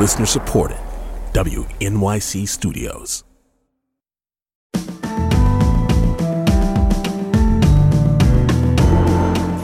[0.00, 0.78] Listener supported.
[1.34, 3.22] WNYC Studios.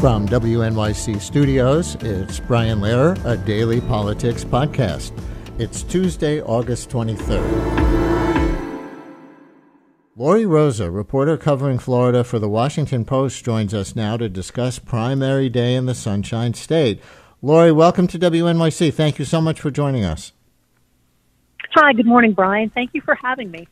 [0.00, 5.12] From WNYC Studios, it's Brian Lehrer, a daily politics podcast.
[5.60, 7.84] It's Tuesday, August 23rd.
[10.16, 15.48] Lori Rozsa, reporter covering Florida for the Washington Post, joins us now to discuss primary
[15.48, 17.00] day in the Sunshine State.
[17.44, 18.94] Lori, welcome to WNYC.
[18.94, 20.32] Thank you so much for joining us.
[21.74, 22.70] Hi, good morning, Brian.
[22.70, 23.68] Thank you for having me.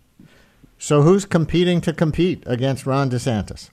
[0.76, 3.70] So, who's competing to compete against Ron DeSantis?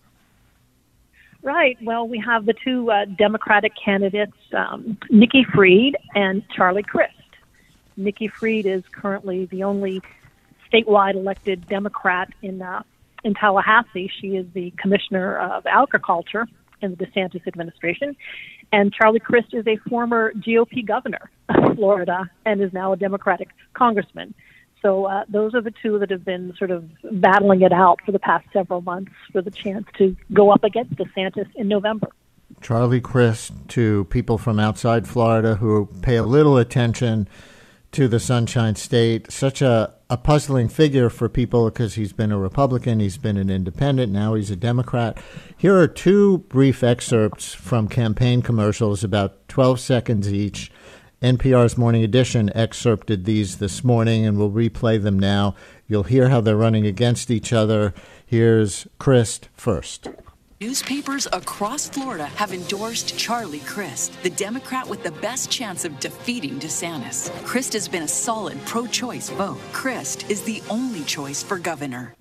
[1.44, 1.78] Right.
[1.82, 7.12] Well, we have the two uh, Democratic candidates, um, Nikki Fried and Charlie Crist.
[7.98, 10.02] Nikki Fried is currently the only
[10.72, 12.84] statewide elected Democrat in uh,
[13.26, 14.10] in Tallahassee.
[14.22, 16.48] She is the commissioner of agriculture
[16.82, 18.16] in the DeSantis administration,
[18.72, 23.50] and Charlie Crist is a former GOP governor of Florida and is now a Democratic
[23.74, 24.34] congressman.
[24.82, 28.12] So uh, those are the two that have been sort of battling it out for
[28.12, 32.08] the past several months for the chance to go up against DeSantis in November.
[32.62, 37.28] Charlie Crist to people from outside Florida who pay a little attention
[37.92, 39.32] to the Sunshine State.
[39.32, 43.50] Such a, a puzzling figure for people because he's been a Republican, he's been an
[43.50, 45.18] independent, now he's a Democrat.
[45.58, 50.72] Here are two brief excerpts from campaign commercials, about 12 seconds each
[51.22, 55.54] NPR's Morning Edition excerpted these this morning and we'll replay them now.
[55.86, 57.94] You'll hear how they're running against each other.
[58.26, 60.08] Here's Crist first.
[60.62, 66.60] Newspapers across Florida have endorsed Charlie Crist, the Democrat with the best chance of defeating
[66.60, 67.32] DeSantis.
[67.46, 69.58] Crist has been a solid pro choice vote.
[69.72, 72.14] Crist is the only choice for governor.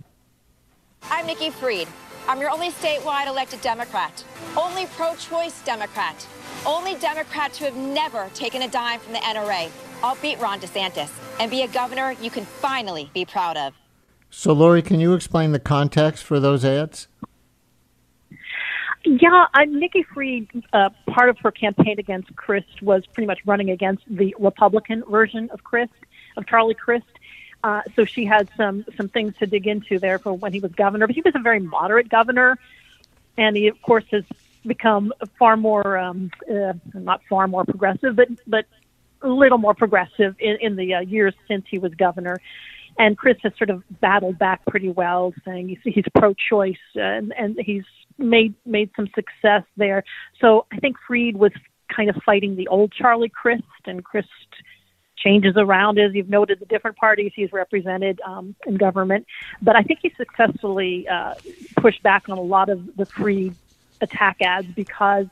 [1.11, 1.89] I'm Nikki Fried.
[2.29, 4.23] I'm your only statewide elected Democrat,
[4.57, 6.25] only pro choice Democrat,
[6.65, 9.69] only Democrat to have never taken a dime from the NRA.
[10.01, 13.75] I'll beat Ron DeSantis and be a governor you can finally be proud of.
[14.31, 17.09] So, Lori, can you explain the context for those ads?
[19.05, 20.49] Yeah, I'm Nikki Fried.
[20.73, 25.51] Uh, part of her campaign against Crist was pretty much running against the Republican version
[25.51, 25.93] of Crist,
[26.37, 27.07] of Charlie Crist.
[27.63, 30.73] Uh, so she had some some things to dig into there for when he was
[30.73, 31.07] governor.
[31.07, 32.59] But he was a very moderate governor,
[33.37, 34.25] and he of course has
[34.67, 38.67] become far more um, uh, not far more progressive, but but
[39.23, 42.37] a little more progressive in, in the uh, years since he was governor.
[42.99, 47.57] And Crist has sort of battled back pretty well, saying he's, he's pro-choice and, and
[47.61, 47.85] he's
[48.19, 50.05] made made some success there.
[50.41, 51.53] So I think Fried was
[51.95, 54.29] kind of fighting the old Charlie Crist, and Crist
[55.17, 59.27] changes around as you've noted the different parties he's represented um, in government.
[59.61, 61.35] But I think he successfully uh,
[61.77, 63.55] pushed back on a lot of the Fried
[64.01, 65.27] attack ads because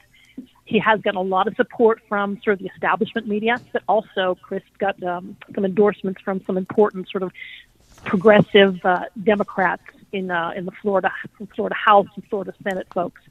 [0.65, 4.37] he has gotten a lot of support from sort of the establishment media, but also
[4.43, 7.33] Crist got um, some endorsements from some important sort of
[8.05, 9.83] progressive uh, Democrats
[10.13, 11.11] in uh, in the Florida
[11.55, 13.23] Florida House and Florida Senate folks.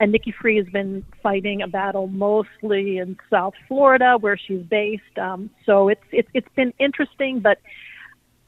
[0.00, 5.18] And Nikki Fried has been fighting a battle mostly in South Florida, where she's based.
[5.18, 7.58] Um, so it's it's it's been interesting, but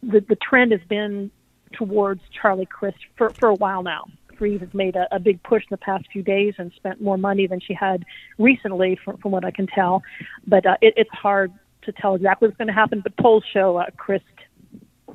[0.03, 1.31] the the trend has been
[1.73, 4.05] towards Charlie Crist for for a while now.
[4.37, 7.17] Free has made a, a big push in the past few days and spent more
[7.17, 8.05] money than she had
[8.37, 10.03] recently, from, from what I can tell.
[10.47, 11.53] But uh, it, it's hard
[11.83, 13.01] to tell exactly what's going to happen.
[13.01, 14.25] But polls show uh, Crist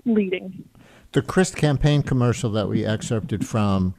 [0.06, 0.64] leading.
[1.12, 3.96] The Crist campaign commercial that we excerpted from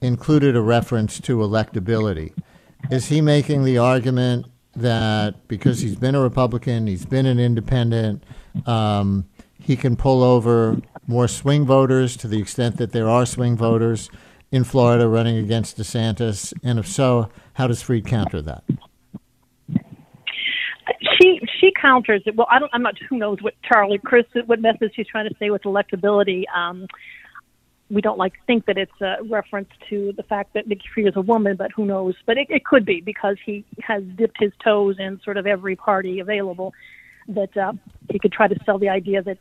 [0.00, 2.32] included a reference to electability.
[2.90, 4.46] Is he making the argument
[4.76, 8.22] that because he's been a Republican, he's been an independent,
[8.66, 9.26] um,
[9.58, 14.08] he can pull over more swing voters to the extent that there are swing voters
[14.52, 16.52] in Florida running against DeSantis?
[16.62, 18.62] And if so, how does Fried counter that?
[21.82, 22.36] Counters it.
[22.36, 22.70] Well, I don't.
[22.72, 22.94] I'm not.
[23.10, 26.44] Who knows what Charlie Crist what message she's trying to say with electability.
[26.54, 26.86] Um,
[27.90, 31.08] we don't like to think that it's a reference to the fact that Nikki Fried
[31.08, 32.14] is a woman, but who knows?
[32.24, 35.76] But it, it could be because he has dipped his toes in sort of every
[35.76, 36.72] party available.
[37.28, 37.72] That uh,
[38.10, 39.38] he could try to sell the idea that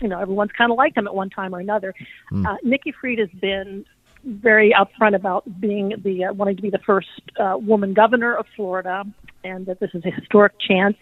[0.00, 1.94] you know everyone's kind of liked him at one time or another.
[2.32, 2.46] Mm.
[2.46, 3.84] Uh, Nikki Fried has been
[4.24, 7.08] very upfront about being the uh, wanting to be the first
[7.38, 9.04] uh, woman governor of Florida,
[9.44, 10.96] and that this is a historic chance.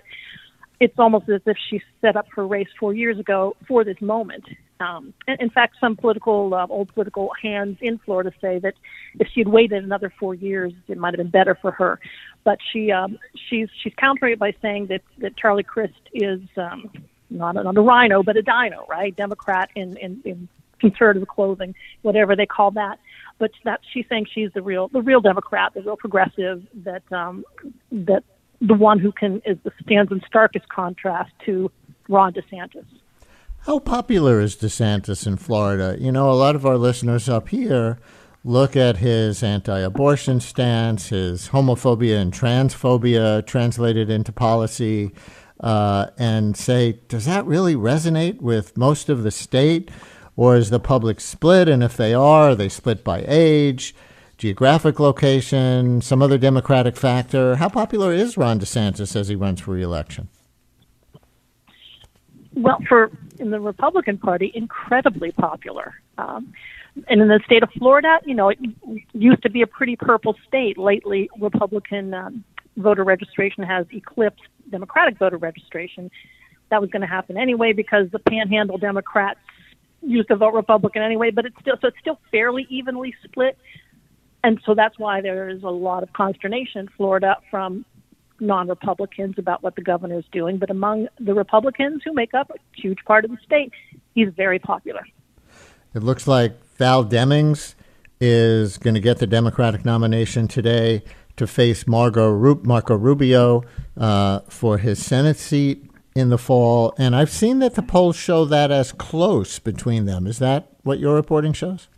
[0.80, 4.44] It's almost as if she set up her race four years ago for this moment.
[4.80, 8.74] Um, in fact, some political, uh, old political hands in Florida say that
[9.18, 12.00] if she had waited another four years, it might have been better for her.
[12.44, 13.18] But she, um,
[13.48, 16.90] she's she's countering it by saying that that Charlie Crist is um,
[17.28, 19.14] not a, not a rhino, but a dino, right?
[19.14, 20.48] Democrat in in, in
[20.80, 22.98] conservative clothing, whatever they call that.
[23.38, 27.44] But that she's saying she's the real the real Democrat, the real progressive that um,
[27.92, 28.24] that
[28.60, 31.70] the one who can is stands in starkest contrast to
[32.08, 32.84] Ron DeSantis.
[33.60, 35.96] How popular is DeSantis in Florida?
[35.98, 37.98] You know, a lot of our listeners up here
[38.44, 45.12] look at his anti abortion stance, his homophobia and transphobia translated into policy,
[45.60, 49.90] uh, and say, does that really resonate with most of the state?
[50.36, 51.68] Or is the public split?
[51.68, 53.94] And if they are, are they split by age,
[54.40, 57.56] geographic location, some other democratic factor?
[57.56, 60.28] How popular is Ron DeSantis as he runs for reelection?
[62.54, 65.94] Well, for in the Republican Party, incredibly popular.
[66.16, 66.52] Um,
[67.08, 68.58] and in the state of Florida, you know, it
[69.12, 70.78] used to be a pretty purple state.
[70.78, 72.44] Lately, Republican um,
[72.78, 76.10] voter registration has eclipsed Democratic voter registration.
[76.70, 79.40] That was going to happen anyway because the Panhandle Democrats
[80.02, 81.30] used to vote Republican anyway.
[81.30, 83.58] But it's still so it's still fairly evenly split,
[84.42, 87.84] and so that's why there is a lot of consternation in Florida from
[88.40, 90.56] non-Republicans about what the governor is doing.
[90.56, 93.72] But among the Republicans who make up a huge part of the state,
[94.14, 95.06] he's very popular.
[95.94, 97.74] It looks like Val Demings
[98.20, 101.02] is going to get the Democratic nomination today
[101.36, 103.62] to face Marco, Marco Rubio
[103.96, 106.94] uh, for his Senate seat in the fall.
[106.98, 110.26] And I've seen that the polls show that as close between them.
[110.26, 111.88] Is that what your reporting shows?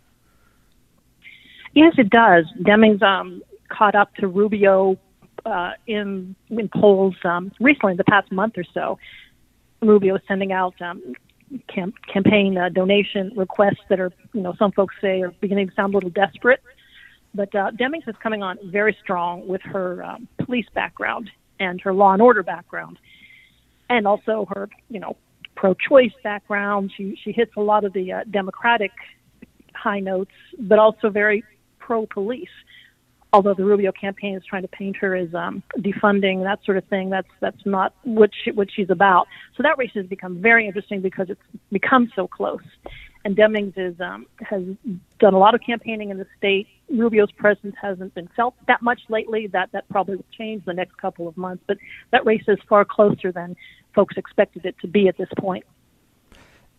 [1.73, 2.45] Yes, it does.
[2.61, 4.97] Demings um, caught up to Rubio
[5.45, 8.97] uh, in in polls um, recently, the past month or so.
[9.81, 11.01] Rubio is sending out um,
[11.67, 15.75] camp- campaign uh, donation requests that are, you know, some folks say are beginning to
[15.75, 16.61] sound a little desperate.
[17.35, 21.29] But uh, Demings is coming on very strong with her um, police background
[21.59, 22.99] and her law and order background,
[23.89, 25.17] and also her, you know,
[25.55, 26.91] pro-choice background.
[26.95, 28.91] She she hits a lot of the uh, Democratic
[29.73, 31.43] high notes, but also very
[31.85, 32.55] pro-police
[33.33, 36.85] although the Rubio campaign is trying to paint her as um, defunding that sort of
[36.85, 39.27] thing, that's that's not what she, what she's about.
[39.57, 41.41] So that race has become very interesting because it's
[41.71, 42.61] become so close.
[43.25, 44.63] And Demings is um, has
[45.19, 46.67] done a lot of campaigning in the state.
[46.89, 49.47] Rubio's presence hasn't been felt that much lately.
[49.47, 51.63] That that probably will change the next couple of months.
[51.65, 51.77] But
[52.11, 53.55] that race is far closer than
[53.95, 55.65] folks expected it to be at this point.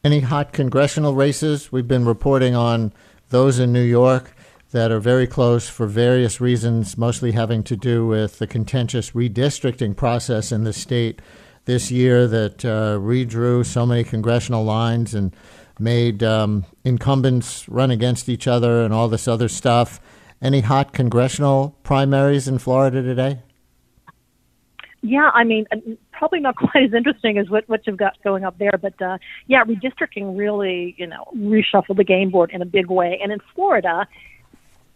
[0.05, 1.73] Any hot congressional races?
[1.73, 2.93] We've been reporting on
[3.31, 4.34] those in New York
[4.75, 9.95] that are very close for various reasons, mostly having to do with the contentious redistricting
[9.97, 11.23] process in the state
[11.65, 15.33] this year that uh, redrew so many congressional lines and
[15.79, 20.01] made um, incumbents run against each other and all this other stuff.
[20.43, 23.43] Any hot congressional primaries in Florida today?
[25.03, 25.67] Yeah, I mean,
[26.11, 29.19] probably not quite as interesting as what, what you've got going up there, but uh,
[29.47, 33.21] yeah, redistricting really, you know, reshuffled the game board in a big way.
[33.23, 34.09] And in Florida,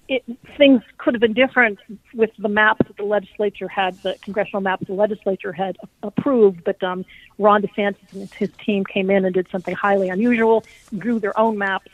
[0.09, 0.25] it,
[0.57, 1.79] things could have been different
[2.15, 6.65] with the maps that the legislature had, the congressional maps the legislature had approved.
[6.65, 7.05] But um,
[7.39, 10.65] Ron DeSantis and his team came in and did something highly unusual,
[10.97, 11.91] drew their own maps,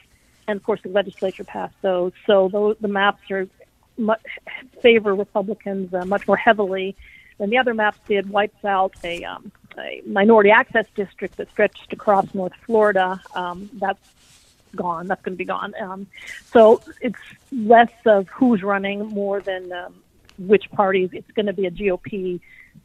[0.47, 2.13] and of course the legislature passed those.
[2.27, 3.49] So those, the maps are
[3.99, 4.23] much,
[4.81, 6.97] favor Republicans uh, much more heavily
[7.39, 8.31] than the other maps did.
[8.31, 13.21] Wipes out a, um, a minority access district that stretched across North Florida.
[13.35, 13.99] Um, that's
[14.75, 15.07] gone.
[15.07, 15.75] That's going to be gone.
[15.81, 16.07] Um,
[16.53, 17.19] so it's
[17.53, 19.95] less of who's running more than um,
[20.39, 21.11] which parties.
[21.13, 22.41] It's going to be a GOP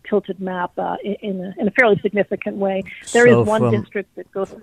[0.08, 2.84] tilted map uh, in, a, in a fairly significant way.
[3.12, 4.54] There so is one from, district that goes.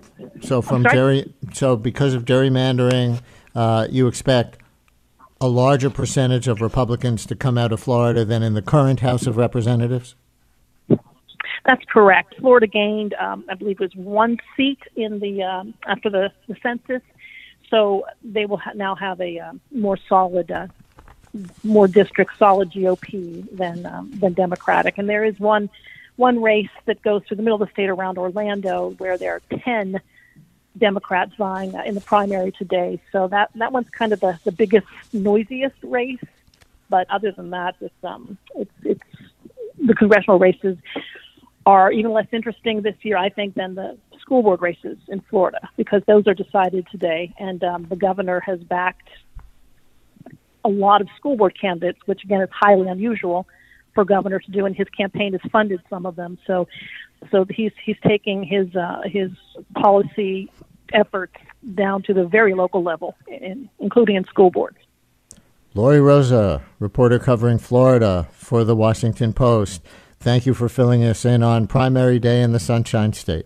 [0.41, 3.21] So from dairy, so because of gerrymandering,
[3.55, 4.57] uh, you expect
[5.39, 9.27] a larger percentage of Republicans to come out of Florida than in the current House
[9.27, 10.15] of Representatives.
[11.67, 12.35] That's correct.
[12.39, 16.55] Florida gained, um, I believe, it was one seat in the um, after the, the
[16.63, 17.01] census,
[17.69, 20.67] so they will ha- now have a uh, more solid, uh,
[21.63, 24.97] more district solid GOP than um, than Democratic.
[24.97, 25.69] And there is one
[26.15, 29.59] one race that goes through the middle of the state around Orlando where there are
[29.63, 29.99] ten
[30.77, 33.01] Democrats vying uh, in the primary today.
[33.11, 36.23] So that that one's kind of the, the biggest, noisiest race.
[36.89, 39.01] But other than that, it's um it's it's
[39.85, 40.77] the congressional races
[41.65, 43.97] are even less interesting this year, I think, than the
[44.27, 48.59] school board races in Florida because those are decided today, and um, the governor has
[48.59, 49.07] backed
[50.65, 53.47] a lot of school board candidates, which again is highly unusual
[53.93, 56.37] for governor to do, and his campaign has funded some of them.
[56.45, 56.67] So,
[57.31, 59.31] so he's he's taking his uh, his
[59.75, 60.51] policy
[60.91, 61.35] efforts
[61.73, 64.77] down to the very local level, in, including in school boards.
[65.73, 69.81] Lori Rozsa, reporter covering Florida for the Washington Post.
[70.19, 73.45] Thank you for filling us in on primary day in the Sunshine State.